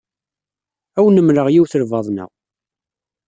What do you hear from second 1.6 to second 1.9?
n